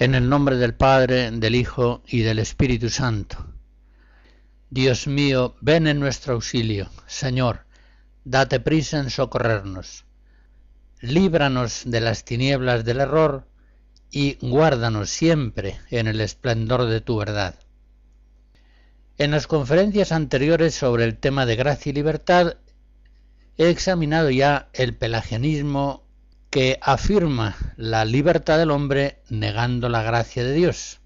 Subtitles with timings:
[0.00, 3.36] En el nombre del Padre, del Hijo y del Espíritu Santo.
[4.70, 6.88] Dios mío, ven en nuestro auxilio.
[7.06, 7.66] Señor,
[8.24, 10.06] date prisa en socorrernos.
[11.02, 13.46] Líbranos de las tinieblas del error
[14.10, 17.56] y guárdanos siempre en el esplendor de tu verdad.
[19.18, 22.54] En las conferencias anteriores sobre el tema de gracia y libertad
[23.58, 26.09] he examinado ya el pelagianismo
[26.50, 31.00] que afirma la libertad del hombre negando la gracia de Dios.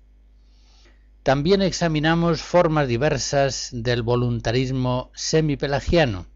[1.22, 6.26] También examinamos formas diversas del voluntarismo semipelagiano,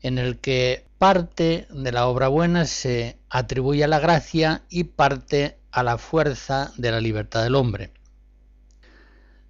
[0.00, 5.58] en el que parte de la obra buena se atribuye a la gracia y parte
[5.72, 7.92] a la fuerza de la libertad del hombre.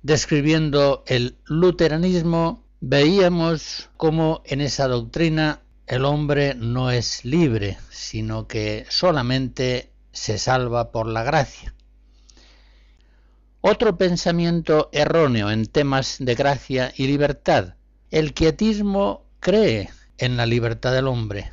[0.02, 5.60] Describiendo el luteranismo, veíamos cómo en esa doctrina
[5.92, 11.74] el hombre no es libre, sino que solamente se salva por la gracia.
[13.60, 17.74] Otro pensamiento erróneo en temas de gracia y libertad.
[18.10, 21.52] El quietismo cree en la libertad del hombre,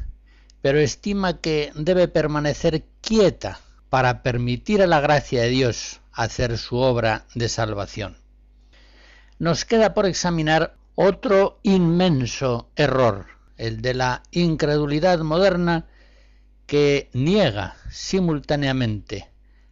[0.62, 3.60] pero estima que debe permanecer quieta
[3.90, 8.16] para permitir a la gracia de Dios hacer su obra de salvación.
[9.38, 15.86] Nos queda por examinar otro inmenso error el de la incredulidad moderna
[16.66, 19.30] que niega simultáneamente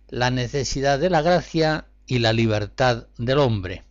[0.10, 3.84] la necesidad de la gracia y la libertad del hombre.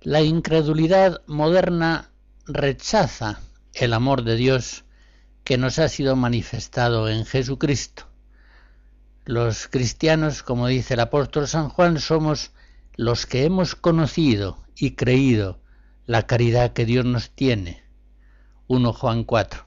[0.00, 2.10] La incredulidad moderna
[2.46, 3.40] rechaza
[3.72, 4.84] el amor de Dios
[5.42, 8.06] que nos ha sido manifestado en Jesucristo.
[9.24, 12.52] Los cristianos, como dice el apóstol San Juan, somos
[12.94, 15.60] los que hemos conocido y creído
[16.06, 17.83] la caridad que Dios nos tiene
[18.66, 19.66] 1 Juan 4.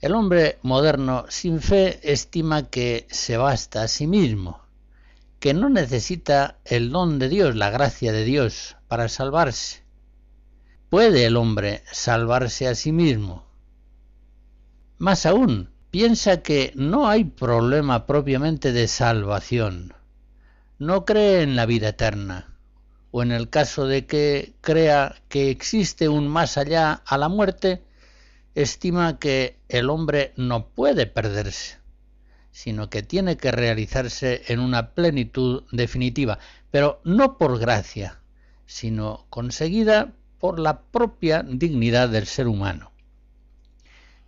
[0.00, 4.60] El hombre moderno sin fe estima que se basta a sí mismo,
[5.38, 9.84] que no necesita el don de Dios, la gracia de Dios, para salvarse.
[10.90, 13.46] ¿Puede el hombre salvarse a sí mismo?
[14.98, 19.94] Más aún, piensa que no hay problema propiamente de salvación.
[20.80, 22.55] No cree en la vida eterna,
[23.16, 27.82] o en el caso de que crea que existe un más allá a la muerte,
[28.54, 31.78] estima que el hombre no puede perderse,
[32.50, 36.38] sino que tiene que realizarse en una plenitud definitiva,
[36.70, 38.20] pero no por gracia,
[38.66, 42.92] sino conseguida por la propia dignidad del ser humano.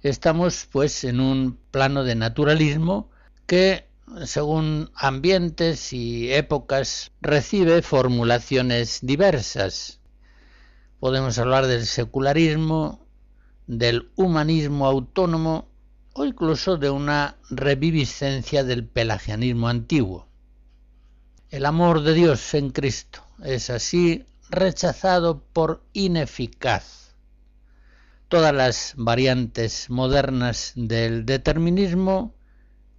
[0.01, 3.11] Estamos pues en un plano de naturalismo
[3.45, 3.88] que
[4.25, 10.01] según ambientes y épocas, recibe formulaciones diversas.
[11.01, 13.07] Podemos hablar del secularismo,
[13.67, 15.69] del humanismo autónomo
[16.15, 20.27] o incluso de una reviviscencia del pelagianismo antiguo.
[21.51, 27.15] El amor de Dios en Cristo es así rechazado por ineficaz.
[28.29, 32.35] Todas las variantes modernas del determinismo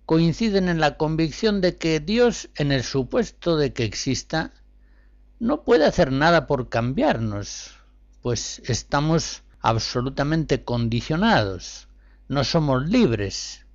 [0.09, 4.52] coinciden en la convicción de que Dios, en el supuesto de que exista,
[5.38, 7.75] no puede hacer nada por cambiarnos,
[8.24, 11.89] pues estamos absolutamente condicionados,
[12.28, 13.68] no somos libres.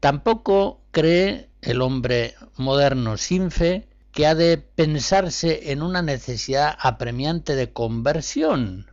[0.00, 7.54] Tampoco cree el hombre moderno sin fe que ha de pensarse en una necesidad apremiante
[7.54, 8.90] de conversión.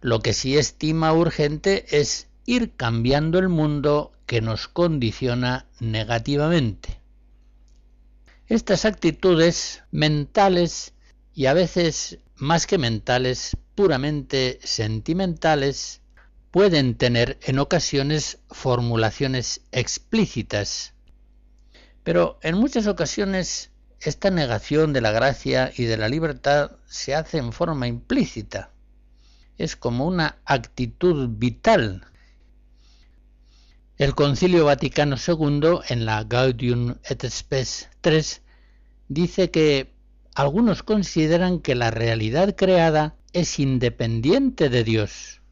[0.00, 7.00] Lo que sí estima urgente es ir cambiando el mundo que nos condiciona negativamente.
[8.46, 10.92] Estas actitudes mentales
[11.34, 16.02] y a veces más que mentales, puramente sentimentales,
[16.50, 20.94] pueden tener en ocasiones formulaciones explícitas,
[22.04, 23.70] pero en muchas ocasiones
[24.00, 28.70] esta negación de la gracia y de la libertad se hace en forma implícita.
[29.56, 32.06] Es como una actitud vital
[33.96, 38.42] el Concilio Vaticano II, en la Gaudium et Spes 3,
[39.08, 39.94] dice que
[40.34, 45.42] algunos consideran que la realidad creada es independiente de Dios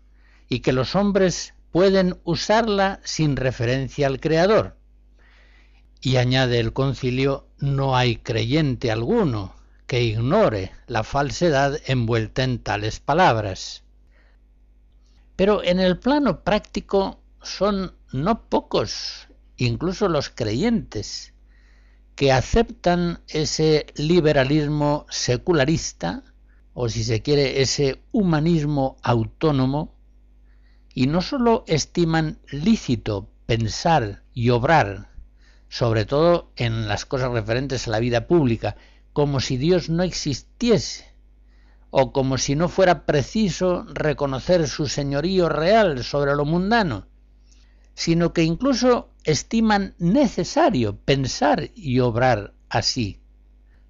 [0.48, 4.76] y que los hombres pueden usarla sin referencia al Creador.
[6.00, 9.54] Y añade el concilio, no hay creyente alguno
[9.86, 13.84] que ignore la falsedad envuelta en tales palabras.
[15.36, 21.32] Pero en el plano práctico son no pocos, incluso los creyentes,
[22.14, 26.23] que aceptan ese liberalismo secularista,
[26.75, 29.94] o si se quiere, ese humanismo autónomo,
[30.94, 35.11] y no sólo estiman lícito pensar y obrar,
[35.69, 38.76] sobre todo en las cosas referentes a la vida pública,
[39.12, 41.14] como si Dios no existiese,
[41.91, 47.06] o como si no fuera preciso reconocer su señorío real sobre lo mundano,
[47.94, 53.20] sino que incluso estiman necesario pensar y obrar así,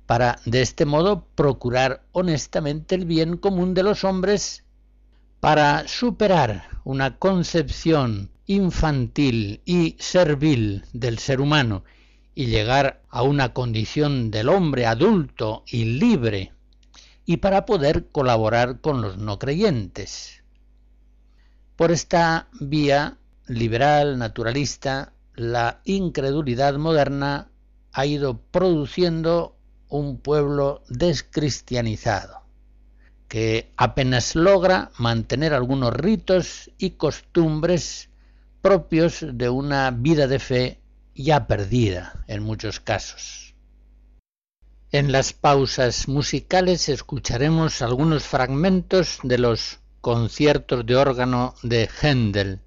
[0.06, 4.64] para de este modo procurar honestamente el bien común de los hombres,
[5.40, 11.84] para superar una concepción infantil y servil del ser humano
[12.34, 16.52] y llegar a una condición del hombre adulto y libre,
[17.24, 20.42] y para poder colaborar con los no creyentes.
[21.76, 27.50] Por esta vía liberal, naturalista, la incredulidad moderna
[27.92, 29.56] ha ido produciendo
[29.88, 32.42] un pueblo descristianizado,
[33.28, 38.08] que apenas logra mantener algunos ritos y costumbres
[38.62, 40.80] propios de una vida de fe
[41.14, 43.54] ya perdida en muchos casos.
[44.92, 52.60] En las pausas musicales escucharemos algunos fragmentos de los conciertos de órgano de Händel,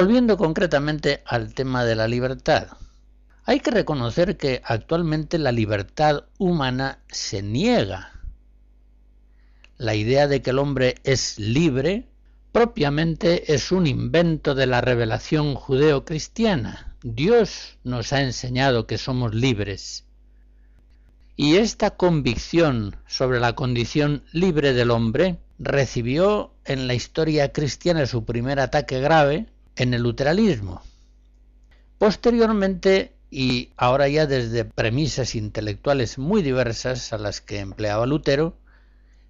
[0.00, 2.68] Volviendo concretamente al tema de la libertad,
[3.44, 8.12] hay que reconocer que actualmente la libertad humana se niega.
[9.76, 12.06] La idea de que el hombre es libre
[12.52, 16.94] propiamente es un invento de la revelación judeo-cristiana.
[17.02, 20.04] Dios nos ha enseñado que somos libres.
[21.34, 28.24] Y esta convicción sobre la condición libre del hombre recibió en la historia cristiana su
[28.24, 29.48] primer ataque grave
[29.78, 30.82] en el luteranismo.
[31.98, 38.56] Posteriormente, y ahora ya desde premisas intelectuales muy diversas a las que empleaba Lutero,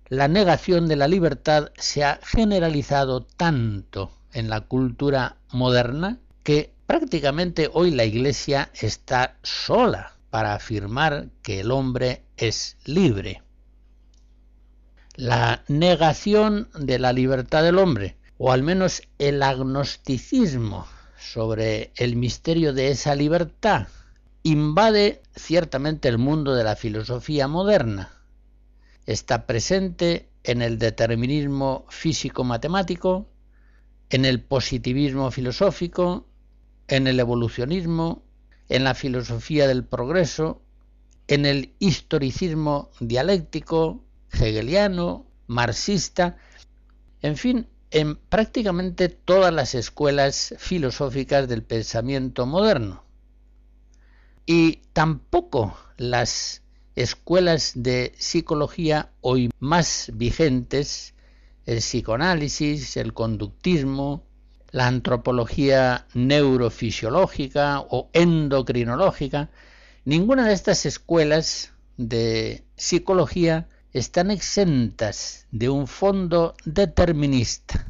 [0.09, 7.69] la negación de la libertad se ha generalizado tanto en la cultura moderna que prácticamente
[7.73, 13.43] hoy la Iglesia está sola para afirmar que el hombre es libre.
[15.15, 20.87] La negación de la libertad del hombre o al menos el agnosticismo
[21.19, 23.89] sobre el misterio de esa libertad,
[24.45, 28.13] invade ciertamente el mundo de la filosofía moderna.
[29.07, 33.29] Está presente en el determinismo físico-matemático,
[34.11, 36.27] en el positivismo filosófico,
[36.87, 38.23] en el evolucionismo,
[38.69, 40.63] en la filosofía del progreso,
[41.27, 46.37] en el historicismo dialéctico, hegeliano, marxista,
[47.21, 53.05] en fin, en prácticamente todas las escuelas filosóficas del pensamiento moderno.
[54.47, 56.63] Y tampoco las
[56.97, 61.15] escuelas de psicología hoy más vigentes,
[61.67, 64.25] el psicoanálisis, el conductismo,
[64.71, 69.51] la antropología neurofisiológica o endocrinológica,
[70.05, 77.87] ninguna de estas escuelas de psicología están exentas de un fondo determinista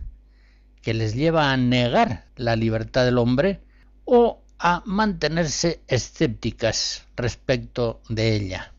[0.82, 3.60] que les lleva a negar la libertad del hombre
[4.04, 8.72] o a mantenerse escépticas respecto de ella.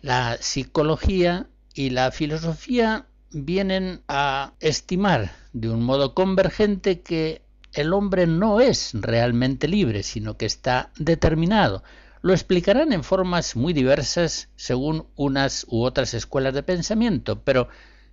[0.00, 7.42] La psicología y la filosofía vienen a estimar de un modo convergente que
[7.72, 11.82] el hombre no es realmente libre, sino que está determinado,
[12.22, 17.68] lo explicarán en formas muy diversas según unas u otras escuelas de pensamiento, pero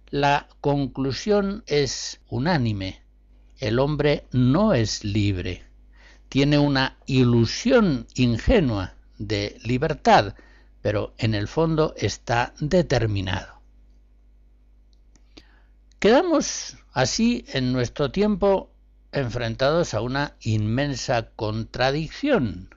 [0.09, 3.03] la conclusión es unánime.
[3.59, 5.63] El hombre no es libre.
[6.27, 10.33] Tiene una ilusión ingenua de libertad,
[10.81, 13.61] pero en el fondo está determinado.
[15.99, 18.71] Quedamos así en nuestro tiempo
[19.11, 22.69] enfrentados a una inmensa contradicción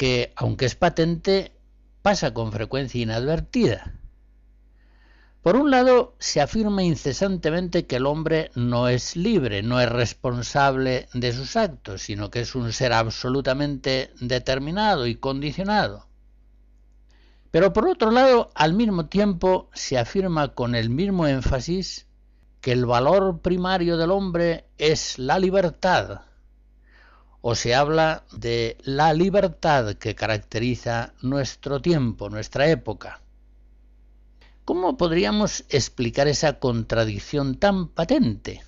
[0.00, 1.52] que, aunque es patente,
[2.00, 3.92] pasa con frecuencia inadvertida.
[5.42, 11.06] Por un lado, se afirma incesantemente que el hombre no es libre, no es responsable
[11.12, 16.06] de sus actos, sino que es un ser absolutamente determinado y condicionado.
[17.50, 22.06] Pero por otro lado, al mismo tiempo, se afirma con el mismo énfasis
[22.62, 26.22] que el valor primario del hombre es la libertad,
[27.42, 33.22] o se habla de la libertad que caracteriza nuestro tiempo, nuestra época.
[34.64, 38.62] ¿Cómo podríamos explicar esa contradicción tan patente?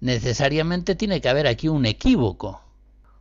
[0.00, 2.62] Necesariamente tiene que haber aquí un equívoco,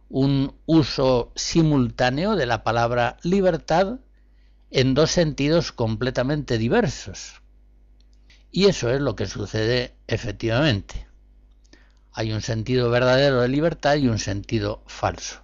[0.09, 3.99] un uso simultáneo de la palabra libertad
[4.71, 7.41] en dos sentidos completamente diversos.
[8.51, 11.07] Y eso es lo que sucede efectivamente.
[12.13, 15.41] Hay un sentido verdadero de libertad y un sentido falso.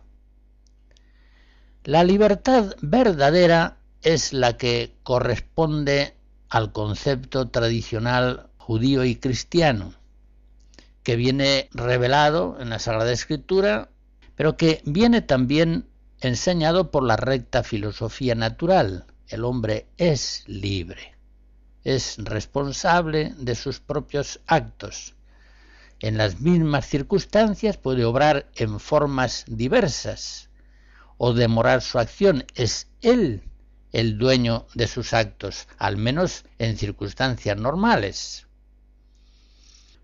[1.83, 6.13] La libertad verdadera es la que corresponde
[6.47, 9.93] al concepto tradicional judío y cristiano,
[11.01, 13.89] que viene revelado en la Sagrada Escritura,
[14.35, 15.87] pero que viene también
[16.21, 19.05] enseñado por la recta filosofía natural.
[19.27, 21.15] El hombre es libre,
[21.83, 25.15] es responsable de sus propios actos.
[26.01, 30.49] En las mismas circunstancias puede obrar en formas diversas
[31.17, 32.45] o demorar su acción.
[32.55, 33.43] Es él
[33.91, 38.47] el dueño de sus actos, al menos en circunstancias normales.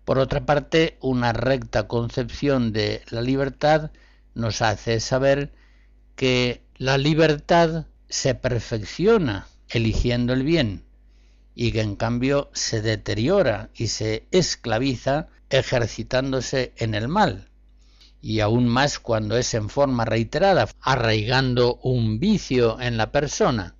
[0.04, 3.90] Por otra parte, una recta concepción de la libertad
[4.34, 5.52] nos hace saber
[6.14, 10.84] que la libertad se perfecciona eligiendo el bien
[11.54, 17.50] y que en cambio se deteriora y se esclaviza ejercitándose en el mal
[18.20, 23.76] y aún más cuando es en forma reiterada, arraigando un vicio en la persona.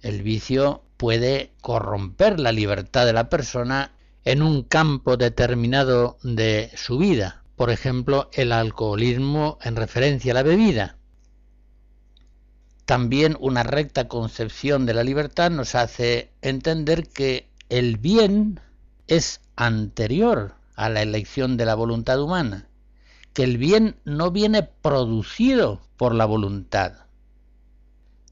[0.00, 3.92] El vicio puede corromper la libertad de la persona
[4.24, 10.42] en un campo determinado de su vida, por ejemplo, el alcoholismo en referencia a la
[10.42, 10.96] bebida.
[12.86, 18.60] También una recta concepción de la libertad nos hace entender que el bien
[19.10, 22.68] es anterior a la elección de la voluntad humana,
[23.32, 26.92] que el bien no viene producido por la voluntad.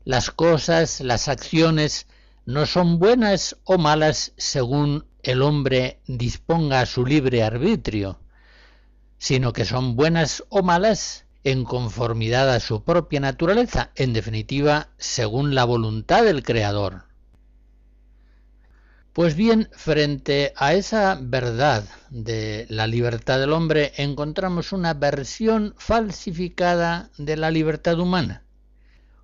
[0.05, 2.07] Las cosas, las acciones,
[2.47, 8.21] no son buenas o malas según el hombre disponga a su libre arbitrio,
[9.19, 15.57] sino que son buenas o malas en conformidad a su propia naturaleza, en definitiva, según
[15.57, 17.08] la voluntad del Creador.
[19.19, 27.11] Pues bien, frente a esa verdad de la libertad del hombre encontramos una versión falsificada
[27.19, 28.45] de la libertad humana,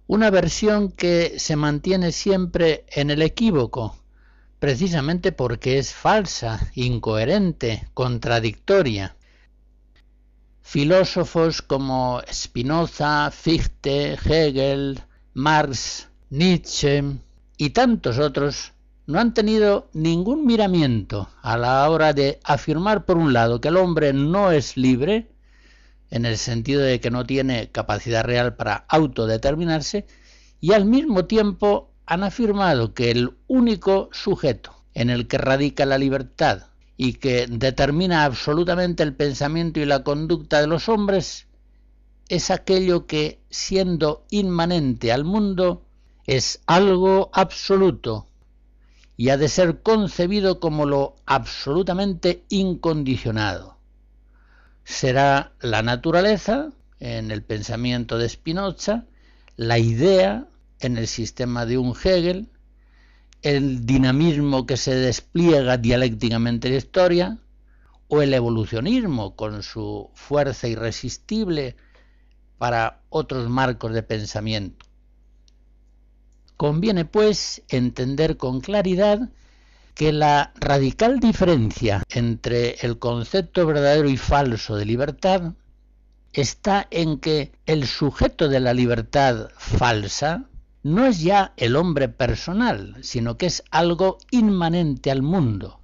[0.08, 3.96] una versión que se mantiene siempre en el equívoco,
[4.58, 9.14] precisamente porque es falsa, incoherente, contradictoria.
[10.60, 15.00] Filósofos como Spinoza, Fichte, Hegel,
[15.34, 17.00] Marx, Nietzsche
[17.58, 18.74] y tantos otros
[19.06, 23.76] no han tenido ningún miramiento a la hora de afirmar, por un lado, que el
[23.76, 25.30] hombre no es libre,
[26.11, 30.06] en el sentido de que no tiene capacidad real para autodeterminarse,
[30.61, 35.99] y al mismo tiempo han afirmado que el único sujeto en el que radica la
[35.99, 36.64] libertad
[36.96, 41.49] y que determina absolutamente el pensamiento y la conducta de los hombres
[42.28, 45.84] es aquello que, siendo inmanente al mundo,
[46.26, 48.28] es algo absoluto,
[49.16, 53.78] y ha de ser concebido como lo absolutamente incondicionado.
[54.85, 59.06] Será la naturaleza, en el pensamiento de Spinoza,
[59.56, 60.49] la idea,
[60.80, 62.49] en el sistema de un Hegel,
[63.42, 67.38] el dinamismo que se despliega dialécticamente en la historia,
[68.09, 71.76] o el evolucionismo con su fuerza irresistible
[72.59, 74.87] para otros marcos de pensamiento.
[76.56, 79.30] Conviene, pues, entender con claridad
[79.94, 85.52] que la radical diferencia entre el concepto verdadero y falso de libertad
[86.32, 90.49] está en que el sujeto de la libertad falsa
[90.82, 95.80] no es ya el hombre personal, sino que es algo inmanente al mundo,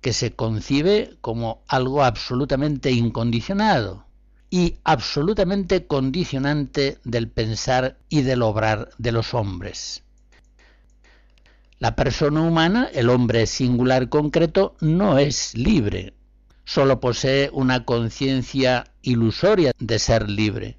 [0.00, 4.07] que se concibe como algo absolutamente incondicionado
[4.50, 10.02] y absolutamente condicionante del pensar y del obrar de los hombres.
[11.78, 16.12] La persona humana, el hombre singular concreto, no es libre,
[16.64, 20.76] solo posee una conciencia ilusoria de ser libre.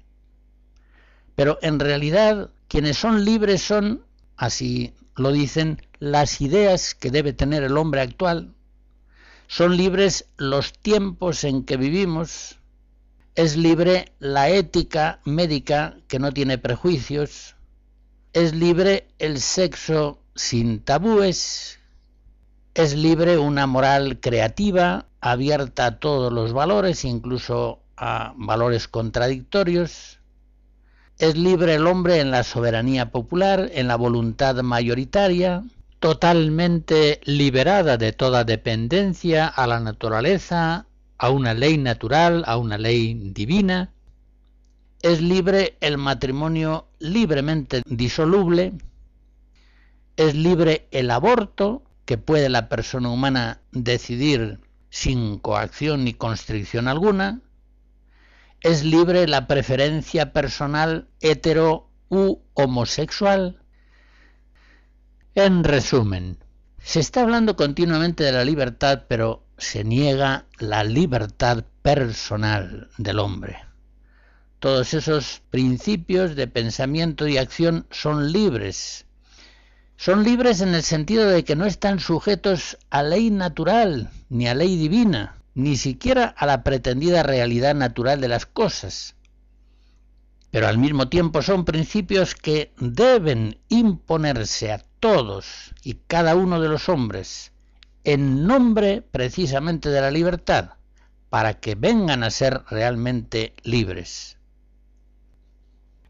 [1.34, 4.04] Pero en realidad quienes son libres son,
[4.36, 8.54] así lo dicen, las ideas que debe tener el hombre actual.
[9.48, 12.59] Son libres los tiempos en que vivimos.
[13.36, 17.54] Es libre la ética médica que no tiene prejuicios.
[18.32, 21.78] Es libre el sexo sin tabúes.
[22.74, 30.18] Es libre una moral creativa, abierta a todos los valores, incluso a valores contradictorios.
[31.18, 35.62] Es libre el hombre en la soberanía popular, en la voluntad mayoritaria,
[36.00, 40.86] totalmente liberada de toda dependencia a la naturaleza,
[41.20, 43.92] a una ley natural, a una ley divina.
[45.02, 48.72] Es libre el matrimonio libremente disoluble.
[50.16, 54.60] Es libre el aborto, que puede la persona humana decidir
[54.90, 57.40] sin coacción ni constricción alguna
[58.62, 63.62] es libre la preferencia personal hetero u homosexual?
[65.34, 66.38] En resumen,
[66.82, 73.58] se está hablando continuamente de la libertad, pero se niega la libertad personal del hombre.
[74.58, 79.06] Todos esos principios de pensamiento y acción son libres.
[79.96, 84.54] Son libres en el sentido de que no están sujetos a ley natural ni a
[84.54, 89.14] ley divina ni siquiera a la pretendida realidad natural de las cosas.
[90.50, 96.68] Pero al mismo tiempo son principios que deben imponerse a todos y cada uno de
[96.68, 97.52] los hombres
[98.04, 100.70] en nombre precisamente de la libertad,
[101.28, 104.36] para que vengan a ser realmente libres.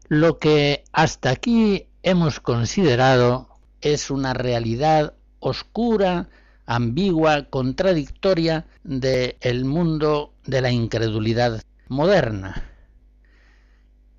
[0.07, 3.49] Lo que hasta aquí hemos considerado
[3.81, 6.29] es una realidad oscura
[6.65, 12.63] ambigua, contradictoria del mundo de la incredulidad moderna.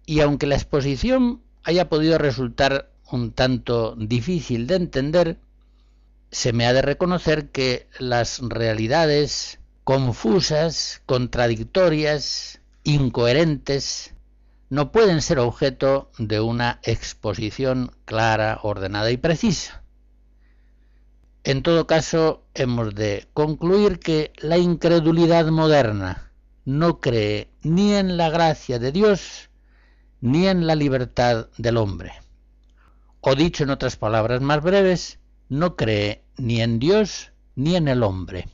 [0.05, 5.39] Y aunque la exposición haya podido resultar un tanto difícil de entender,
[6.33, 14.15] se me ha de reconocer que las realidades confusas, contradictorias, incoherentes,
[14.71, 19.83] no pueden ser objeto de una exposición clara, ordenada y precisa.
[21.45, 26.33] En todo caso, hemos de concluir que la incredulidad moderna
[26.65, 29.51] no cree ni en la gracia de Dios
[30.23, 32.15] ni en la libertad del hombre.
[33.21, 35.19] O dicho en otras palabras más breves,
[35.51, 38.49] no cree ni en Dios ni en el hombre.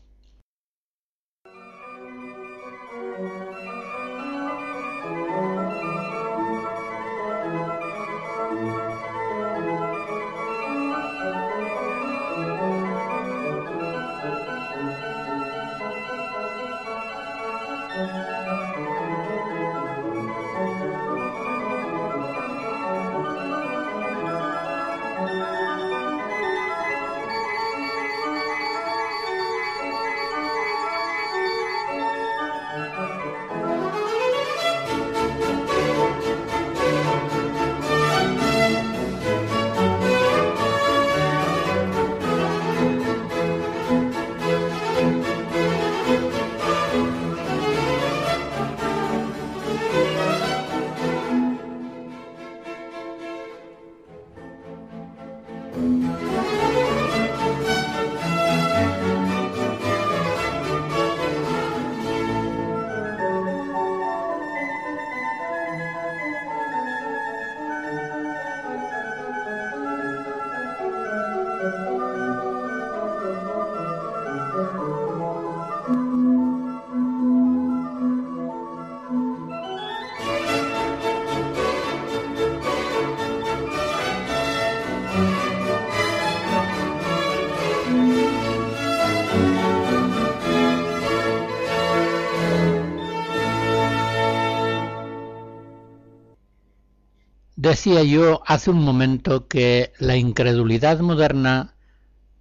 [97.69, 101.77] Decía yo hace un momento que la incredulidad moderna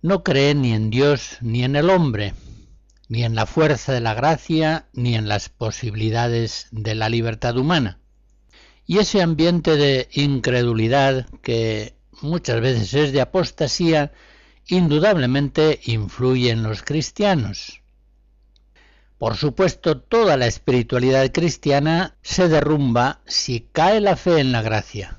[0.01, 2.33] no cree ni en Dios ni en el hombre.
[3.09, 7.99] ni en la fuerza de la gracia, ni en las posibilidades de la libertad humana.
[8.85, 14.13] Y ese ambiente de incredulidad que muchas veces es de apostasía,
[14.67, 17.81] indudablemente influye en los cristianos.
[19.17, 25.17] Por supuesto, toda la espiritualidad cristiana se derrumba si cae la fe en la gracia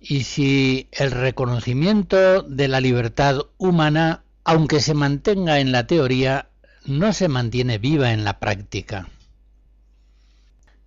[0.00, 6.50] y si el reconocimiento de la libertad humana, aunque se mantenga en la teoría,
[6.86, 9.08] no se mantiene viva en la práctica.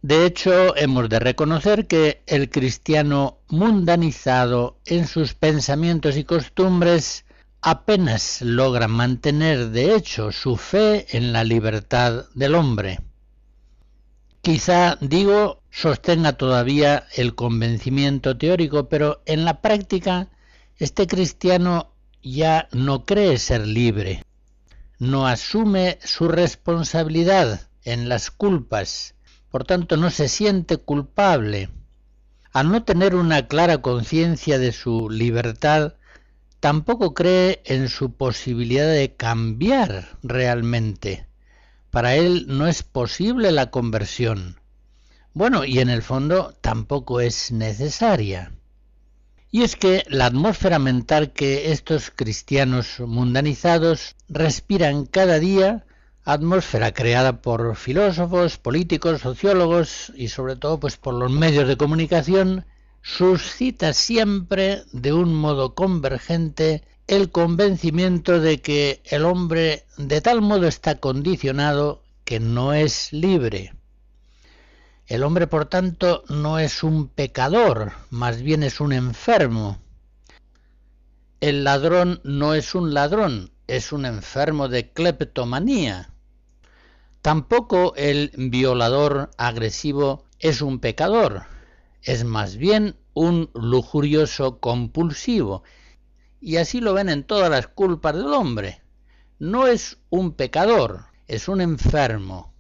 [0.02, 7.26] De hecho, hemos de reconocer que el cristiano mundanizado en sus pensamientos y costumbres
[7.62, 13.00] apenas logra mantener de hecho su fe en la libertad del hombre.
[14.42, 20.30] Quizá, digo, sostenga todavía el convencimiento teórico, pero en la práctica
[20.78, 21.94] este cristiano
[22.24, 24.24] ya no cree ser libre,
[25.00, 29.16] no asume su responsabilidad en las culpas,
[29.50, 31.70] por tanto no se siente culpable.
[32.52, 35.94] Al no tener una clara conciencia de su libertad,
[36.60, 41.28] tampoco cree en su posibilidad de cambiar realmente.
[41.92, 44.60] Para él no es posible la conversión.
[45.34, 48.52] Bueno, y en el fondo tampoco es necesaria.
[49.52, 55.86] Y es que la atmósfera mental que estos cristianos mundanizados respiran cada día,
[56.26, 62.66] atmósfera creada por filósofos, políticos, sociólogos y sobre todo pues por los medios de comunicación,
[63.08, 70.68] suscita siempre de un modo convergente el convencimiento de que el hombre de tal modo
[70.68, 73.74] está condicionado que no es libre.
[75.08, 79.80] El hombre, por tanto, no es un pecador, más bien es un enfermo.
[81.40, 86.10] El ladrón no es un ladrón, es un enfermo de cleptomanía.
[87.22, 91.46] Tampoco el violador agresivo es un pecador,
[92.08, 95.64] es más bien un lujurioso compulsivo,
[96.40, 98.82] y así lo ven en todas las culpas del hombre.
[99.40, 102.54] No es un pecador, es un enfermo.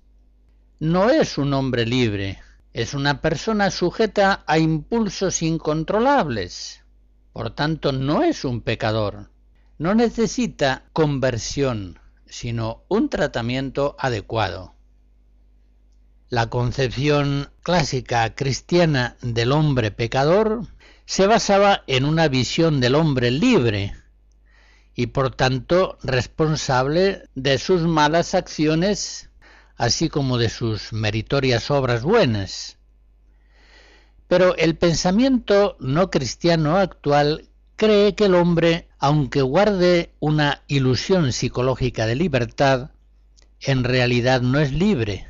[0.79, 2.39] No es un hombre libre,
[2.73, 6.83] es una persona sujeta a impulsos incontrolables.
[7.31, 9.31] Por tanto, no es un pecador.
[9.77, 14.76] No necesita conversión, sino un tratamiento adecuado.
[16.29, 20.67] La concepción clásica cristiana del hombre pecador
[21.05, 23.95] se basaba en una visión del hombre libre
[24.93, 29.29] y por tanto responsable de sus malas acciones
[29.77, 32.77] así como de sus meritorias obras buenas.
[34.27, 42.05] Pero el pensamiento no cristiano actual cree que el hombre, aunque guarde una ilusión psicológica
[42.05, 42.89] de libertad,
[43.61, 45.27] en realidad no es libre,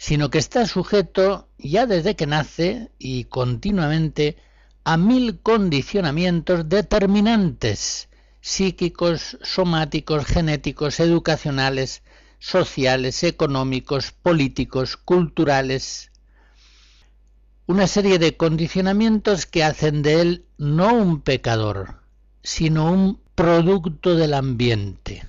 [0.00, 4.38] sino que está sujeto ya desde que nace y continuamente
[4.82, 8.08] a mil condicionamientos determinantes
[8.40, 12.02] psíquicos, somáticos, genéticos, educacionales,
[12.38, 16.10] sociales, económicos, políticos, culturales,
[17.66, 22.00] una serie de condicionamientos que hacen de él no un pecador,
[22.42, 25.28] sino un producto del ambiente,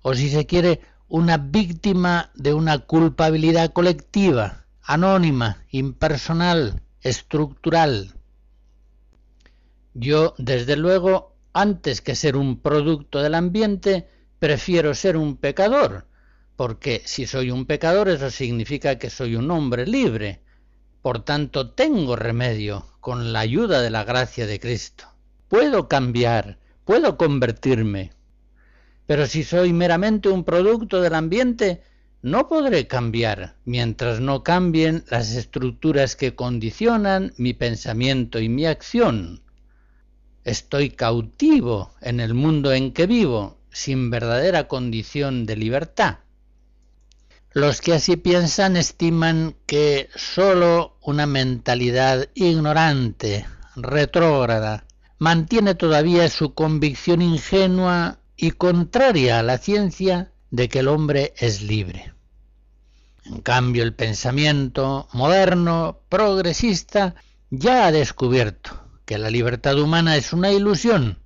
[0.00, 0.80] o si se quiere,
[1.10, 8.14] una víctima de una culpabilidad colectiva, anónima, impersonal, estructural.
[9.92, 16.06] Yo, desde luego, antes que ser un producto del ambiente, prefiero ser un pecador,
[16.54, 20.44] porque si soy un pecador eso significa que soy un hombre libre.
[21.02, 25.06] Por tanto, tengo remedio con la ayuda de la gracia de Cristo.
[25.48, 28.12] Puedo cambiar, puedo convertirme,
[29.10, 31.82] pero si soy meramente un producto del ambiente,
[32.22, 39.42] no podré cambiar mientras no cambien las estructuras que condicionan mi pensamiento y mi acción.
[40.44, 46.18] Estoy cautivo en el mundo en que vivo, sin verdadera condición de libertad.
[47.52, 53.44] Los que así piensan estiman que sólo una mentalidad ignorante,
[53.74, 54.84] retrógrada,
[55.18, 61.60] mantiene todavía su convicción ingenua y contraria a la ciencia de que el hombre es
[61.60, 62.14] libre.
[63.26, 67.14] En cambio, el pensamiento moderno, progresista,
[67.50, 71.18] ya ha descubierto que la libertad humana es una ilusión,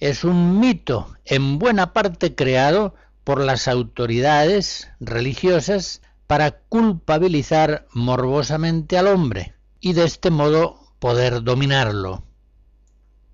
[0.00, 9.06] es un mito en buena parte creado por las autoridades religiosas para culpabilizar morbosamente al
[9.06, 12.22] hombre y de este modo poder dominarlo.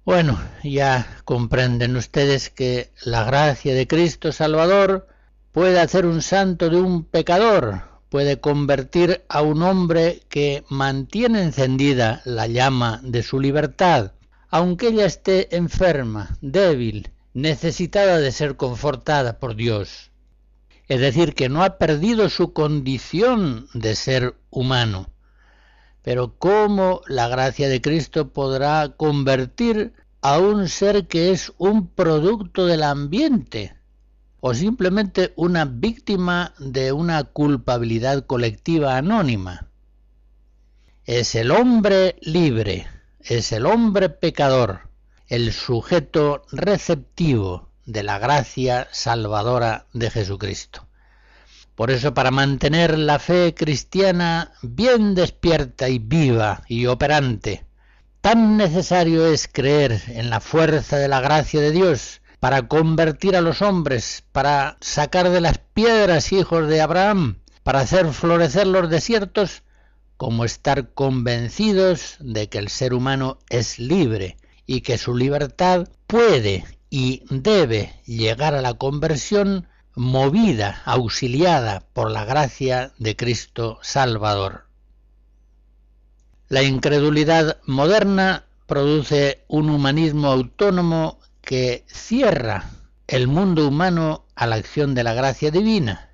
[0.05, 5.07] Bueno, ya comprenden ustedes que la gracia de Cristo Salvador
[5.53, 12.23] puede hacer un santo de un pecador, puede convertir a un hombre que mantiene encendida
[12.25, 14.13] la llama de su libertad,
[14.49, 20.11] aunque ella esté enferma, débil, necesitada de ser confortada por Dios.
[20.89, 25.11] Es decir, que no ha perdido su condición de ser humano.
[26.11, 29.93] Pero ¿cómo la gracia de Cristo podrá convertir
[30.23, 33.77] a un ser que es un producto del ambiente
[34.41, 39.69] o simplemente una víctima de una culpabilidad colectiva anónima?
[41.05, 42.89] Es el hombre libre,
[43.21, 44.91] es el hombre pecador,
[45.29, 50.89] el sujeto receptivo de la gracia salvadora de Jesucristo.
[51.81, 57.65] Por eso, para mantener la fe cristiana bien despierta y viva y operante,
[58.21, 63.41] tan necesario es creer en la fuerza de la gracia de Dios para convertir a
[63.41, 69.63] los hombres, para sacar de las piedras hijos de Abraham, para hacer florecer los desiertos,
[70.19, 76.67] como estar convencidos de que el ser humano es libre y que su libertad puede
[76.91, 84.67] y debe llegar a la conversión movida, auxiliada por la gracia de Cristo Salvador.
[86.49, 92.71] La incredulidad moderna produce un humanismo autónomo que cierra
[93.07, 96.11] el mundo humano a la acción de la gracia divina.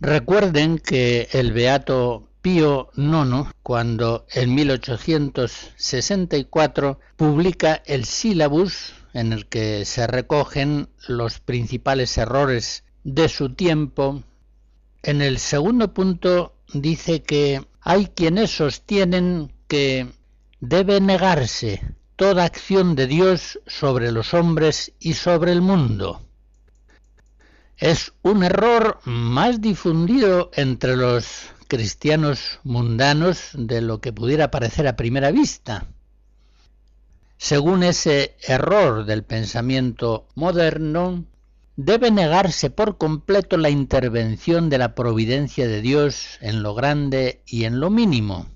[0.00, 9.84] Recuerden que el beato Pío IX, cuando en 1864 publica el Sílabus, en el que
[9.84, 14.22] se recogen los principales errores de su tiempo,
[15.02, 20.08] en el segundo punto dice que hay quienes sostienen que
[20.60, 21.82] debe negarse
[22.16, 26.22] toda acción de Dios sobre los hombres y sobre el mundo.
[27.76, 34.94] Es un error más difundido entre los cristianos mundanos de lo que pudiera parecer a
[34.94, 35.86] primera vista.
[37.44, 41.24] Según ese error del pensamiento moderno,
[41.74, 47.64] debe negarse por completo la intervención de la providencia de Dios en lo grande y
[47.64, 48.46] en lo mínimo.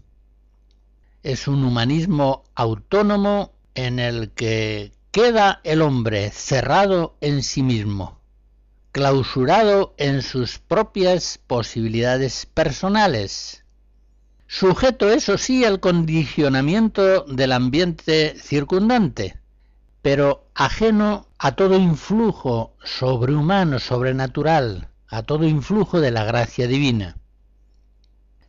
[1.24, 8.20] Es un humanismo autónomo en el que queda el hombre cerrado en sí mismo
[8.92, 13.64] clausurado en sus propias posibilidades personales,
[14.46, 19.38] sujeto eso sí al condicionamiento del ambiente circundante,
[20.02, 27.16] pero ajeno a todo influjo sobrehumano, sobrenatural, a todo influjo de la gracia divina.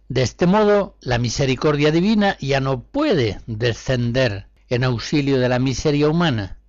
[0.09, 6.09] De este modo, la misericordia divina ya no puede descender en auxilio de la miseria
[6.09, 6.59] humana,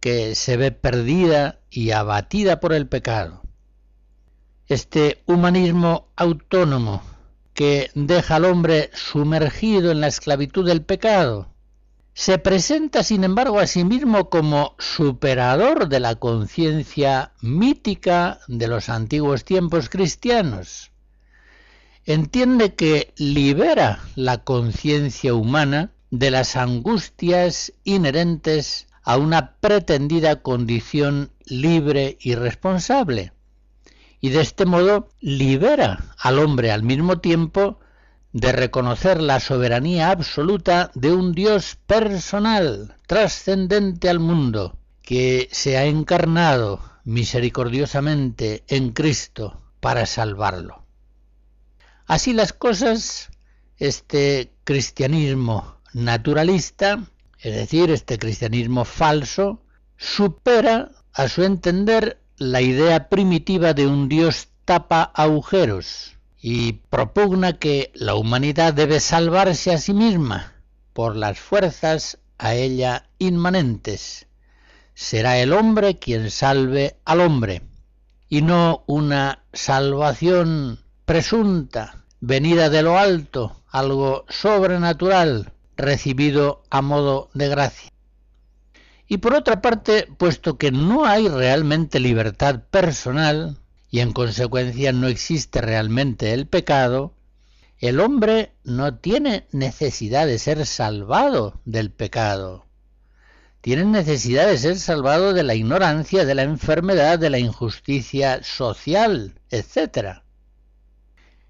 [0.00, 3.42] que se ve perdida y abatida por el pecado.
[4.66, 7.02] Este humanismo autónomo
[7.58, 11.48] que deja al hombre sumergido en la esclavitud del pecado,
[12.14, 18.88] se presenta sin embargo a sí mismo como superador de la conciencia mítica de los
[18.88, 20.92] antiguos tiempos cristianos.
[22.04, 32.18] Entiende que libera la conciencia humana de las angustias inherentes a una pretendida condición libre
[32.20, 33.32] y responsable,
[34.20, 37.78] y de este modo libera al hombre al mismo tiempo
[38.32, 45.86] de reconocer la soberanía absoluta de un Dios personal, trascendente al mundo, que se ha
[45.86, 50.84] encarnado misericordiosamente en Cristo para salvarlo.
[52.06, 53.30] Así las cosas,
[53.78, 57.06] este cristianismo naturalista
[57.40, 59.62] es decir, este cristianismo falso,
[59.96, 67.90] supera, a su entender, la idea primitiva de un Dios tapa agujeros y propugna que
[67.94, 70.52] la humanidad debe salvarse a sí misma
[70.92, 74.26] por las fuerzas a ella inmanentes.
[74.94, 77.62] Será el hombre quien salve al hombre,
[78.28, 87.48] y no una salvación presunta, venida de lo alto, algo sobrenatural, recibido a modo de
[87.48, 87.90] gracia.
[89.08, 93.56] Y por otra parte, puesto que no hay realmente libertad personal,
[93.90, 97.14] y en consecuencia no existe realmente el pecado,
[97.78, 102.66] el hombre no tiene necesidad de ser salvado del pecado.
[103.62, 109.40] Tiene necesidad de ser salvado de la ignorancia, de la enfermedad, de la injusticia social,
[109.50, 110.22] etc.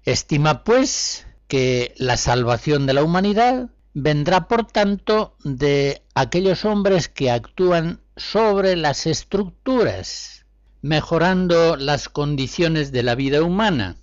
[0.03, 3.69] Estima, pues, que la salvación de la humanidad
[4.01, 10.45] vendrá por tanto de aquellos hombres que actúan sobre las estructuras,
[10.81, 13.97] mejorando las condiciones de la vida humana.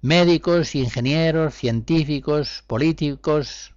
[0.00, 3.74] Médicos, ingenieros, científicos, políticos.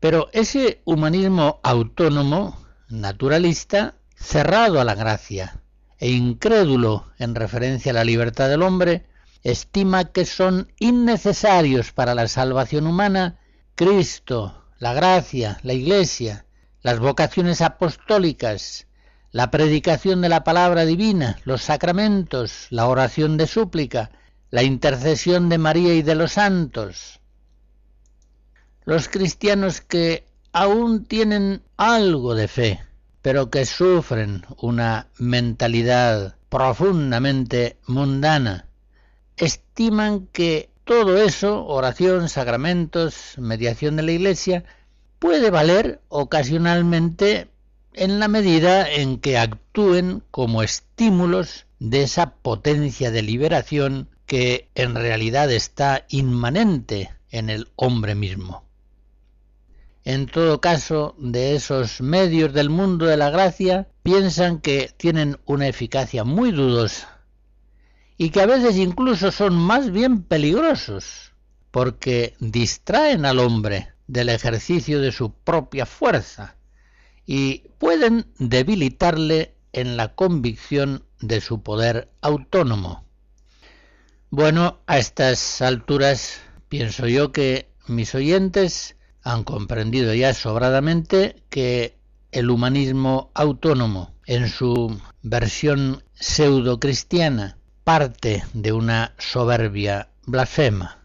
[0.00, 2.56] Pero ese humanismo autónomo,
[2.88, 5.60] naturalista, cerrado a la gracia
[5.98, 9.06] e incrédulo en referencia a la libertad del hombre,
[9.42, 13.38] estima que son innecesarios para la salvación humana
[13.78, 16.46] Cristo, la gracia, la Iglesia,
[16.82, 18.88] las vocaciones apostólicas,
[19.30, 24.10] la predicación de la palabra divina, los sacramentos, la oración de súplica,
[24.50, 27.20] la intercesión de María y de los santos.
[28.84, 32.80] Los cristianos que aún tienen algo de fe,
[33.22, 38.66] pero que sufren una mentalidad profundamente mundana,
[39.36, 44.64] estiman que todo eso, oración, sacramentos, mediación de la Iglesia,
[45.18, 47.50] puede valer ocasionalmente
[47.92, 54.94] en la medida en que actúen como estímulos de esa potencia de liberación que en
[54.94, 58.64] realidad está inmanente en el hombre mismo.
[60.04, 65.68] En todo caso, de esos medios del mundo de la gracia piensan que tienen una
[65.68, 67.17] eficacia muy dudosa
[68.18, 71.32] y que a veces incluso son más bien peligrosos,
[71.70, 76.56] porque distraen al hombre del ejercicio de su propia fuerza
[77.24, 83.04] y pueden debilitarle en la convicción de su poder autónomo.
[84.30, 91.96] Bueno, a estas alturas pienso yo que mis oyentes han comprendido ya sobradamente que
[92.32, 97.57] el humanismo autónomo, en su versión pseudo-cristiana,
[97.88, 100.98] parte de una soberbia blasfema.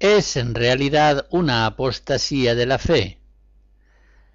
[0.00, 3.20] Es en realidad una apostasía de la fe,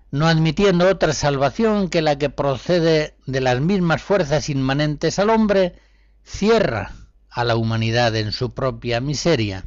[0.10, 5.76] no admitiendo otra salvación que la que procede de las mismas fuerzas inmanentes al hombre,
[6.24, 6.94] cierra
[7.30, 9.66] a la humanidad en su propia miseria.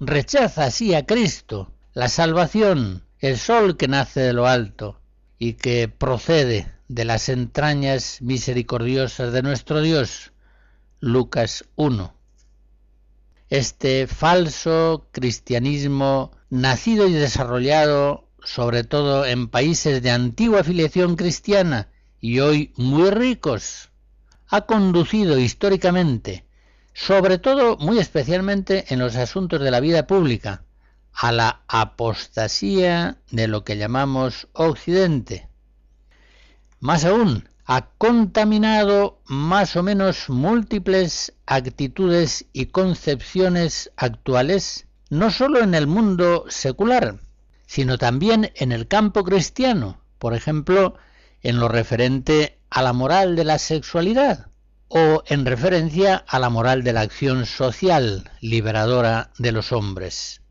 [0.00, 5.02] Rechaza así a Cristo, la salvación, el sol que nace de lo alto
[5.38, 10.31] y que procede de las entrañas misericordiosas de nuestro Dios,
[11.04, 12.14] Lucas 1.
[13.48, 21.88] Este falso cristianismo, nacido y desarrollado sobre todo en países de antigua afiliación cristiana
[22.20, 23.90] y hoy muy ricos,
[24.46, 26.46] ha conducido históricamente,
[26.94, 30.62] sobre todo muy especialmente en los asuntos de la vida pública,
[31.12, 35.48] a la apostasía de lo que llamamos Occidente.
[36.78, 45.74] Más aún, ha contaminado más o menos múltiples actitudes y concepciones actuales, no sólo en
[45.74, 47.18] el mundo secular,
[47.66, 50.96] sino también en el campo cristiano, por ejemplo,
[51.42, 54.48] en lo referente a la moral de la sexualidad
[54.88, 60.42] o en referencia a la moral de la acción social liberadora de los hombres.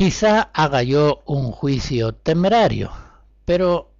[0.00, 2.90] Quizá haga yo un juicio temerario,
[3.44, 3.92] pero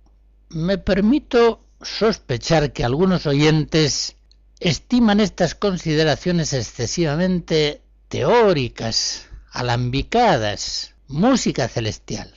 [0.48, 4.16] me permito sospechar que algunos oyentes
[4.60, 12.32] estiman estas consideraciones excesivamente teóricas, alambicadas, música celestial.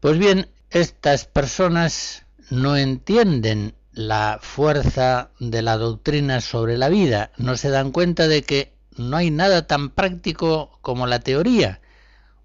[0.00, 7.58] Pues bien, estas personas no entienden la fuerza de la doctrina sobre la vida, no
[7.58, 11.82] se dan cuenta de que no hay nada tan práctico como la teoría.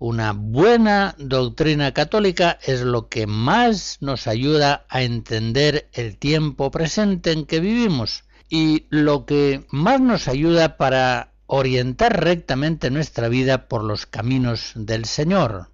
[0.05, 7.31] Una buena doctrina católica es lo que más nos ayuda a entender el tiempo presente
[7.31, 13.85] en que vivimos y lo que más nos ayuda para orientar rectamente nuestra vida por
[13.85, 15.69] los caminos del Señor.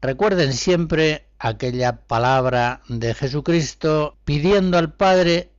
[0.00, 5.50] Recuerden siempre aquella palabra de Jesucristo pidiendo al Padre,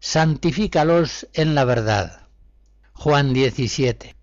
[0.00, 2.26] santifícalos en la verdad.
[2.92, 4.16] Juan 17.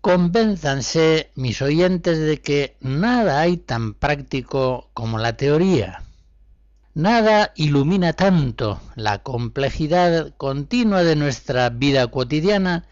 [0.00, 6.04] Convénzanse, mis oyentes, de que nada hay tan práctico como la teoría.
[6.94, 12.86] Nada ilumina tanto la complejidad continua de nuestra vida cotidiana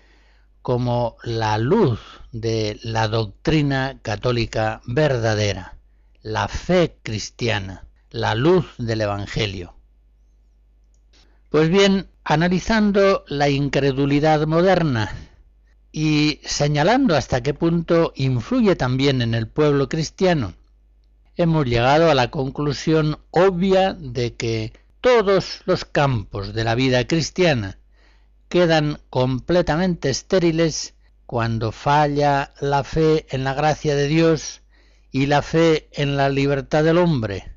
[0.62, 2.00] como la luz
[2.32, 5.78] de la doctrina católica verdadera,
[6.22, 9.74] la fe cristiana, la luz del Evangelio.
[11.50, 15.12] Pues bien, analizando la incredulidad moderna
[15.98, 20.52] y señalando hasta qué punto influye también en el pueblo cristiano,
[21.36, 27.78] hemos llegado a la conclusión obvia de que todos los campos de la vida cristiana
[28.50, 30.92] quedan completamente estériles
[31.24, 34.60] cuando falla la fe en la gracia de Dios
[35.12, 37.56] y la fe en la libertad del hombre,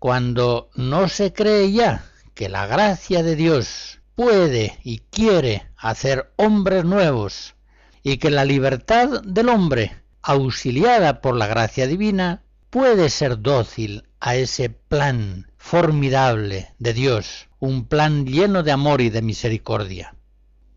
[0.00, 2.04] cuando no se cree ya
[2.34, 7.54] que la gracia de Dios puede y quiere hacer hombres nuevos
[8.02, 14.36] y que la libertad del hombre, auxiliada por la gracia divina, puede ser dócil a
[14.36, 20.14] ese plan formidable de Dios, un plan lleno de amor y de misericordia.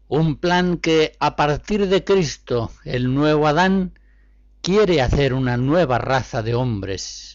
[0.08, 3.98] Un plan que a partir de Cristo, el nuevo Adán,
[4.62, 7.34] quiere hacer una nueva raza de hombres,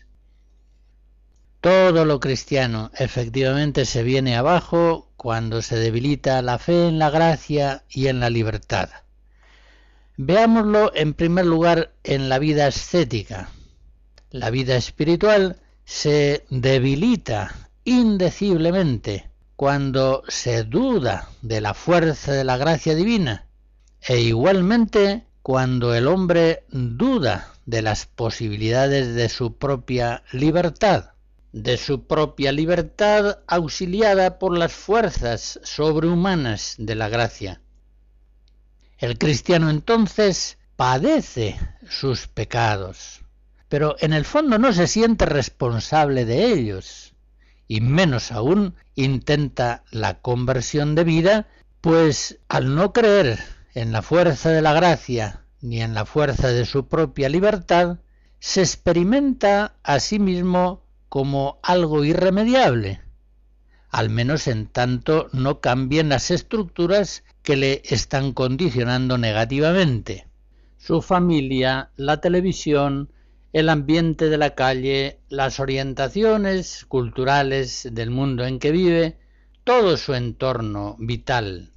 [1.61, 7.83] todo lo cristiano efectivamente se viene abajo cuando se debilita la fe en la gracia
[7.91, 8.89] y en la libertad.
[10.16, 13.51] Veámoslo en primer lugar en la vida ascética.
[14.31, 17.53] La vida espiritual se debilita
[17.83, 23.49] indeciblemente cuando se duda de la fuerza de la gracia divina
[24.01, 31.11] e igualmente cuando el hombre duda de las posibilidades de su propia libertad
[31.53, 37.61] de su propia libertad auxiliada por las fuerzas sobrehumanas de la gracia.
[38.99, 43.21] El cristiano entonces padece sus pecados,
[43.69, 47.15] pero en el fondo no se siente responsable de ellos,
[47.67, 51.49] y menos aún intenta la conversión de vida,
[51.81, 53.39] pues al no creer
[53.75, 57.99] en la fuerza de la gracia ni en la fuerza de su propia libertad,
[58.41, 63.01] se experimenta a sí mismo como algo irremediable,
[63.91, 70.27] al menos en tanto no cambien las estructuras que le están condicionando negativamente.
[70.77, 73.11] Su familia, la televisión,
[73.53, 79.17] el ambiente de la calle, las orientaciones culturales del mundo en que vive,
[79.65, 81.73] todo su entorno vital.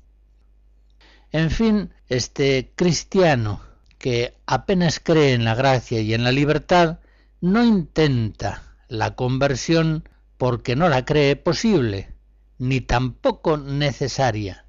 [1.31, 3.61] En fin, este cristiano
[3.97, 6.99] que apenas cree en la gracia y en la libertad,
[7.39, 12.13] no intenta la conversión porque no la cree posible,
[12.57, 14.65] ni tampoco necesaria,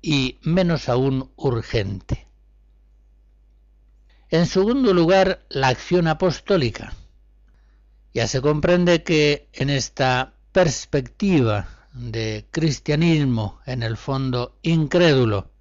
[0.00, 2.26] y menos aún urgente.
[4.30, 6.92] En segundo lugar, la acción apostólica.
[8.12, 15.52] Ya se comprende que en esta perspectiva de cristianismo, en el fondo incrédulo,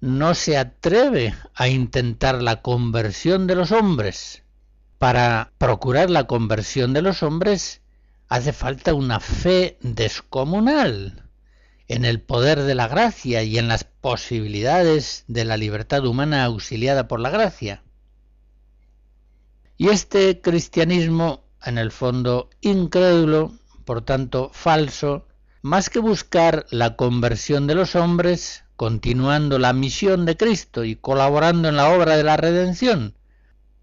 [0.00, 4.45] no se atreve a intentar la conversión de los hombres,
[4.98, 7.82] para procurar la conversión de los hombres
[8.28, 11.22] hace falta una fe descomunal
[11.88, 17.06] en el poder de la gracia y en las posibilidades de la libertad humana auxiliada
[17.06, 17.82] por la gracia.
[19.76, 23.52] Y este cristianismo, en el fondo incrédulo,
[23.84, 25.26] por tanto falso,
[25.62, 31.68] más que buscar la conversión de los hombres, continuando la misión de Cristo y colaborando
[31.68, 33.14] en la obra de la redención,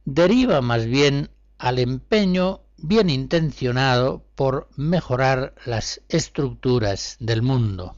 [0.06, 7.96] deriva más bien al empeño bien intencionado por mejorar las estructuras del mundo.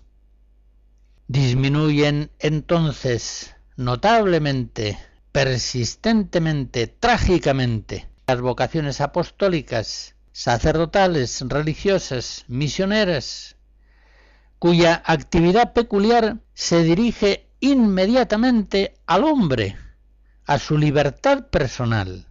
[1.28, 5.00] Disminuyen entonces notablemente,
[5.32, 13.56] persistentemente, trágicamente las vocaciones apostólicas, sacerdotales, religiosas, misioneras,
[14.60, 19.78] cuya actividad peculiar se dirige inmediatamente al hombre,
[20.46, 22.26] a su libertad personal,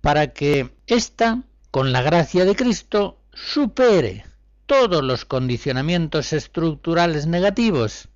[0.00, 4.26] para que ésta, con la gracia de Cristo, supere
[4.66, 8.08] todos los condicionamientos estructurales negativos,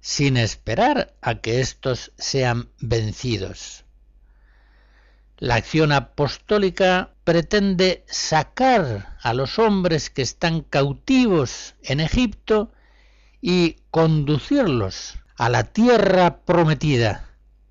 [0.00, 3.84] sin esperar a que éstos sean vencidos.
[5.38, 12.72] La acción apostólica pretende sacar a los hombres que están cautivos en Egipto
[13.40, 17.27] y conducirlos a la tierra prometida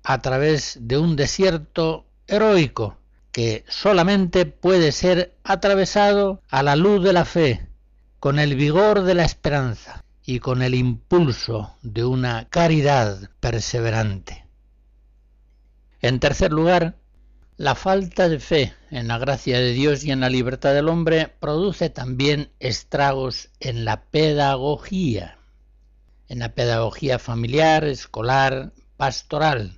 [0.08, 2.96] a través de un desierto heroico
[3.30, 7.68] que solamente puede ser atravesado a la luz de la fe,
[8.18, 14.46] con el vigor de la esperanza y con el impulso de una caridad perseverante.
[16.00, 16.96] En tercer lugar,
[17.58, 21.28] la falta de fe en la gracia de Dios y en la libertad del hombre
[21.38, 25.36] produce también estragos en la pedagogía,
[26.28, 29.77] en la pedagogía familiar, escolar, pastoral,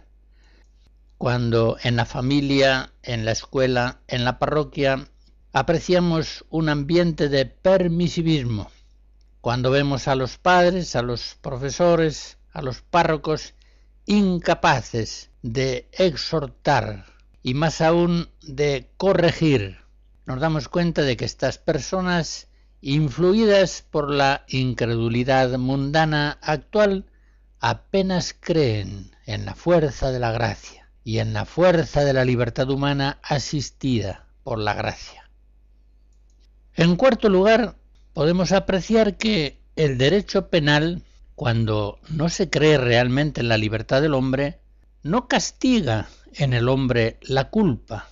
[1.20, 5.06] cuando en la familia, en la escuela, en la parroquia,
[5.52, 8.70] apreciamos un ambiente de permisivismo,
[9.42, 13.52] cuando vemos a los padres, a los profesores, a los párrocos
[14.06, 17.04] incapaces de exhortar
[17.42, 19.76] y más aún de corregir,
[20.24, 22.48] nos damos cuenta de que estas personas,
[22.80, 27.04] influidas por la incredulidad mundana actual,
[27.58, 32.68] apenas creen en la fuerza de la gracia y en la fuerza de la libertad
[32.70, 35.30] humana asistida por la gracia.
[36.74, 37.76] En cuarto lugar,
[38.12, 41.02] podemos apreciar que el derecho penal,
[41.34, 44.60] cuando no se cree realmente en la libertad del hombre,
[45.02, 48.08] no castiga en el hombre la culpa,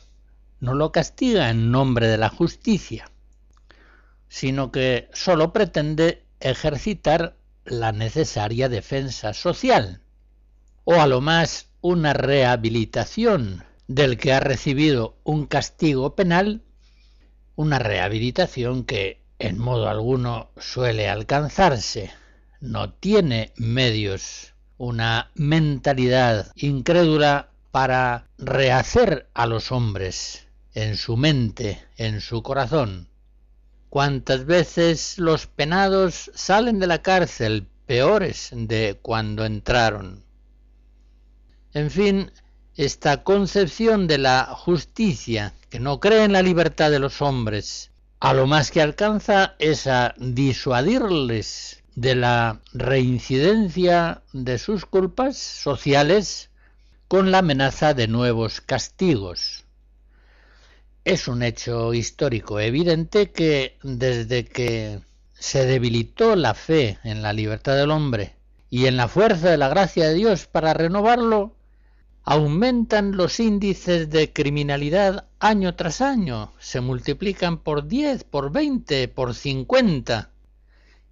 [0.61, 3.11] no lo castiga en nombre de la justicia,
[4.29, 10.01] sino que sólo pretende ejercitar la necesaria defensa social,
[10.85, 16.63] o a lo más una rehabilitación del que ha recibido un castigo penal,
[17.55, 22.11] una rehabilitación que en modo alguno suele alcanzarse,
[22.61, 32.21] no tiene medios, una mentalidad incrédula para rehacer a los hombres en su mente, en
[32.21, 33.09] su corazón.
[33.89, 40.28] ¿Cuántas veces los penados salen de la cárcel peores de cuando entraron?
[41.75, 42.31] En fin,
[42.77, 47.91] esta concepción de la justicia, que no cree en la libertad de los hombres,
[48.21, 56.51] a lo más que alcanza es a disuadirles de la reincidencia de sus culpas sociales
[57.07, 59.65] con la amenaza de nuevos castigos.
[61.05, 65.01] Es un hecho histórico evidente que desde que
[65.33, 68.37] se debilitó la fe en la libertad del hombre
[68.71, 71.55] y en la fuerza de la gracia de Dios para renovarlo,
[72.31, 79.35] aumentan los índices de criminalidad año tras año, se multiplican por 10, por 20, por
[79.35, 80.31] 50,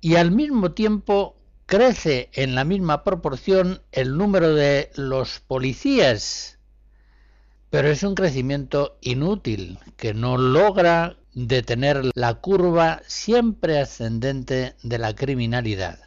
[0.02, 6.58] y al mismo tiempo crece en la misma proporción el número de los policías,
[7.70, 15.14] pero es un crecimiento inútil que no logra detener la curva siempre ascendente de la
[15.16, 16.05] criminalidad.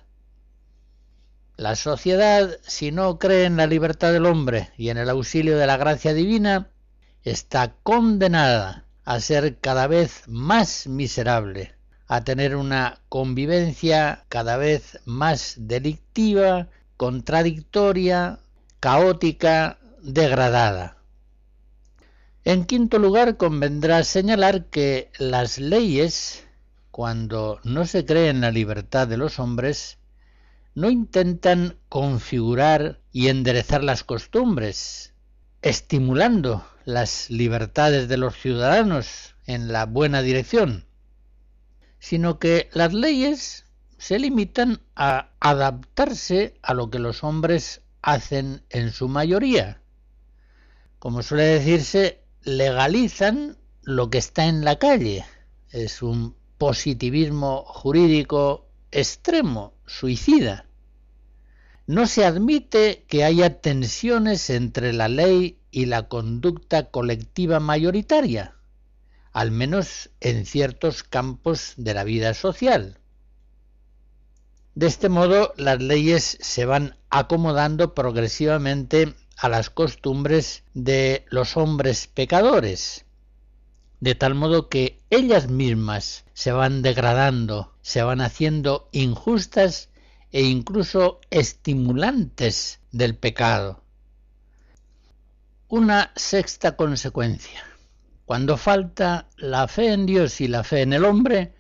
[1.60, 5.68] La sociedad, si no cree en la libertad del hombre y en el auxilio de
[5.68, 6.70] la gracia divina,
[7.24, 11.76] está condenada a ser cada vez más miserable
[12.08, 18.40] a tener una convivencia cada vez más delictiva, contradictoria,
[18.80, 20.96] caótica, degradada.
[22.46, 26.48] En quinto lugar, convendrá señalar que las leyes,
[26.90, 29.99] cuando no se cree en la libertad de los hombres,
[30.76, 35.14] no intentan configurar y enderezar las costumbres,
[35.62, 40.86] estimulando las libertades de los ciudadanos en la buena dirección,
[42.00, 43.66] sino que las leyes
[43.98, 49.82] se limitan a adaptarse a lo que los hombres hacen en su mayoría.
[51.00, 55.26] Como suele decirse, legalizan lo que está en la calle.
[55.72, 60.66] Es un positivismo jurídico extremo, suicida.
[61.88, 68.56] No se admite que haya tensiones entre la ley y la conducta colectiva mayoritaria
[69.32, 73.00] al menos en ciertos campos de la vida social.
[74.76, 82.08] De este modo, las leyes se van acomodando progresivamente a las costumbres de los hombres
[82.08, 83.06] pecadores,
[84.00, 89.90] de tal modo que ellas mismas se van degradando, se van haciendo injustas
[90.32, 93.84] e incluso estimulantes del pecado.
[95.68, 97.64] Una sexta consecuencia.
[98.26, 101.56] Cuando falta la fe en Dios y la fe en el hombre,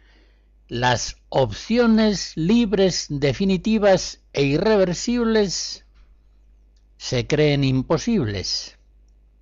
[0.67, 5.85] las opciones libres, definitivas e irreversibles
[6.97, 8.77] se creen imposibles.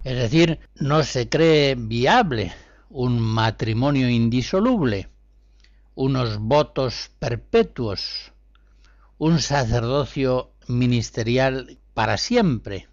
[0.06, 2.54] Es decir, no se cree viable
[2.90, 5.10] un matrimonio indisoluble,
[5.96, 8.32] unos votos perpetuos,
[9.18, 12.88] un sacerdocio ministerial para siempre.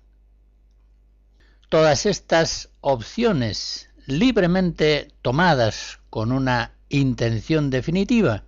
[1.68, 8.44] Todas estas opciones libremente tomadas con una intención definitiva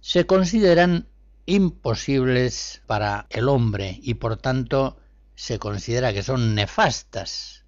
[0.00, 1.06] se consideran
[1.46, 4.96] imposibles para el hombre y por tanto
[5.34, 7.59] se considera que son nefastas.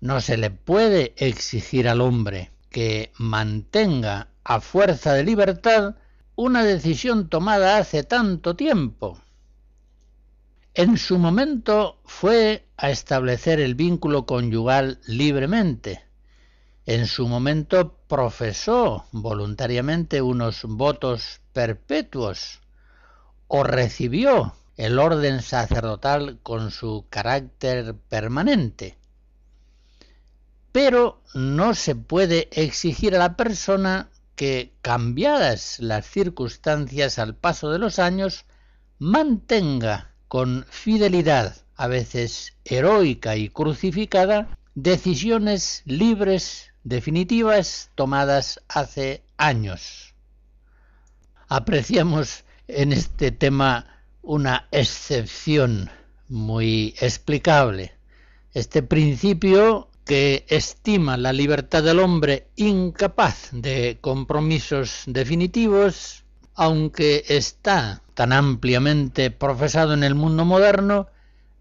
[0.00, 5.96] No se le puede exigir al hombre que mantenga a fuerza de libertad
[6.36, 9.20] una decisión tomada hace tanto tiempo.
[10.72, 16.02] En su momento fue a establecer el vínculo conyugal libremente.
[16.86, 22.60] En su momento profesó voluntariamente unos votos perpetuos
[23.48, 28.99] o recibió el orden sacerdotal con su carácter permanente.
[30.72, 37.78] Pero no se puede exigir a la persona que, cambiadas las circunstancias al paso de
[37.78, 38.46] los años,
[38.98, 50.14] mantenga con fidelidad, a veces heroica y crucificada, decisiones libres, definitivas, tomadas hace años.
[51.48, 55.90] Apreciamos en este tema una excepción
[56.28, 57.92] muy explicable.
[58.54, 66.24] Este principio que estima la libertad del hombre incapaz de compromisos definitivos,
[66.56, 71.06] aunque está tan ampliamente profesado en el mundo moderno,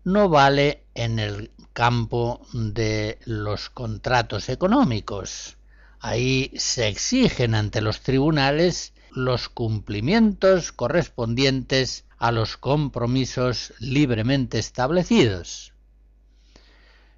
[0.03, 5.57] no vale en el campo de los contratos económicos.
[5.99, 15.71] Ahí se exigen ante los tribunales los cumplimientos correspondientes a los compromisos libremente establecidos.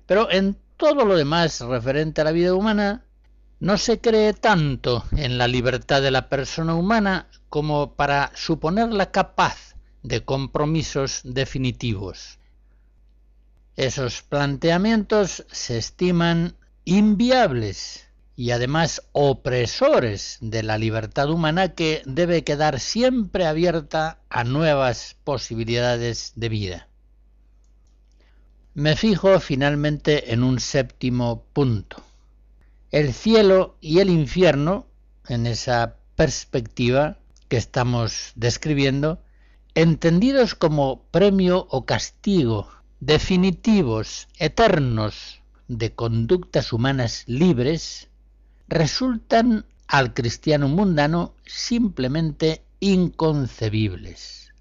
[0.06, 3.06] Pero en todo lo demás referente a la vida humana,
[3.60, 9.76] no se cree tanto en la libertad de la persona humana como para suponerla capaz
[10.02, 12.40] de compromisos definitivos.
[13.76, 22.80] Esos planteamientos se estiman inviables y además opresores de la libertad humana que debe quedar
[22.80, 26.91] siempre abierta a nuevas posibilidades de vida.
[28.74, 32.02] Me fijo finalmente en un séptimo punto.
[32.90, 34.88] El cielo y el infierno,
[35.28, 37.18] en esa perspectiva
[37.50, 39.22] que estamos describiendo,
[39.76, 42.70] entendidos como premio o castigo
[43.02, 48.08] definitivos, eternos, de conductas humanas libres,
[48.70, 54.54] resultan al cristiano mundano simplemente inconcebibles.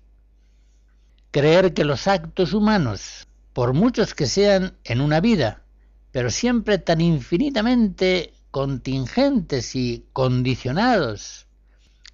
[1.30, 3.28] Creer que los actos humanos,
[3.60, 5.64] por muchos que sean en una vida,
[6.12, 11.46] pero siempre tan infinitamente contingentes y condicionados,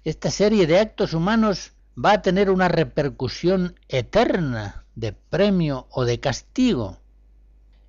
[0.03, 6.19] esta serie de actos humanos va a tener una repercusión eterna de premio o de
[6.19, 6.99] castigo,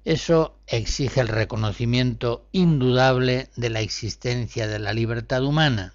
[0.04, 5.94] eso exige el reconocimiento indudable de la existencia de la libertad humana.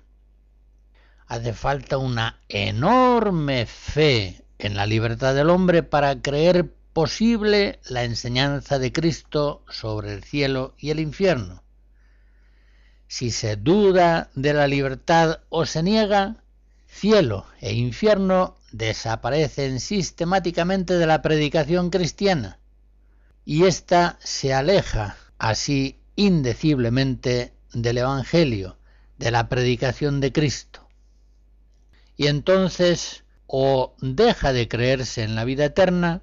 [1.28, 8.80] Hace falta una enorme fe en la libertad del hombre para creer posible la enseñanza
[8.80, 11.64] de Cristo sobre el cielo y el infierno.
[13.08, 16.44] Si se duda de la libertad o se niega,
[16.88, 22.60] cielo e infierno desaparecen sistemáticamente de la predicación cristiana
[23.46, 28.78] y ésta se aleja así indeciblemente del Evangelio,
[29.18, 30.88] de la predicación de Cristo.
[32.16, 36.22] Y entonces o deja de creerse en la vida eterna,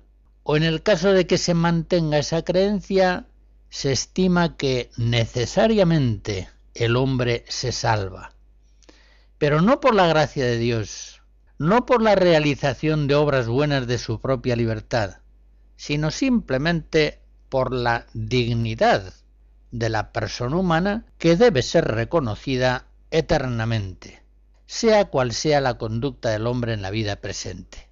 [0.50, 3.28] o en el caso de que se mantenga esa creencia,
[3.68, 8.32] se estima que necesariamente el hombre se salva.
[9.38, 11.22] Pero no por la gracia de Dios,
[11.58, 15.18] no por la realización de obras buenas de su propia libertad,
[15.76, 19.14] sino simplemente por la dignidad
[19.70, 24.24] de la persona humana que debe ser reconocida eternamente,
[24.66, 27.89] sea cual sea la conducta del hombre en la vida presente.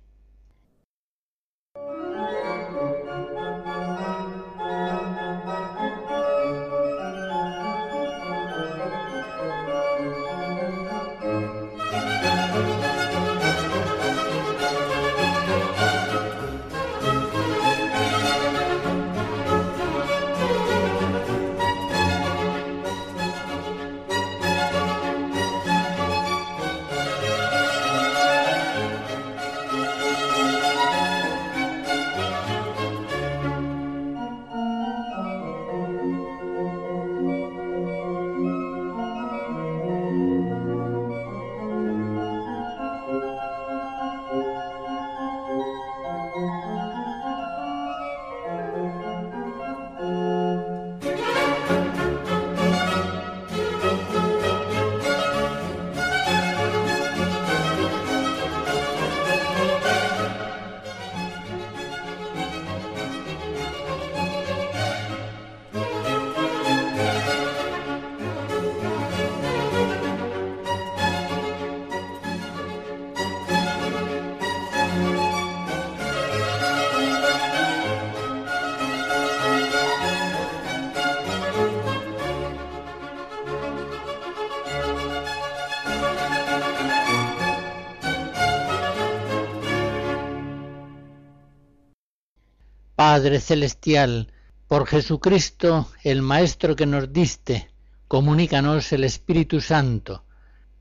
[93.19, 94.33] Padre Celestial,
[94.69, 97.69] por Jesucristo, el Maestro que nos diste,
[98.07, 100.23] comunícanos el Espíritu Santo,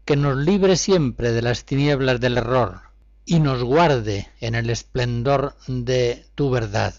[0.06, 2.82] que nos libre siempre de las tinieblas del error
[3.26, 6.94] y nos guarde en el esplendor de tu verdad.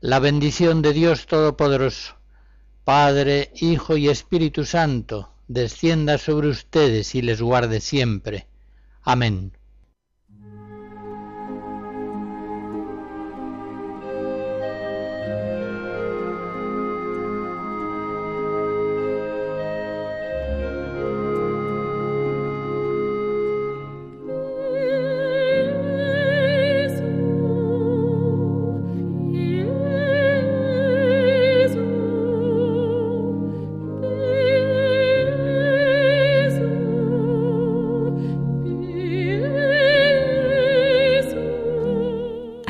[0.00, 2.14] La bendición de Dios Todopoderoso,
[2.84, 8.46] Padre, Hijo y Espíritu Santo, descienda sobre ustedes y les guarde siempre.
[9.02, 9.57] Amén.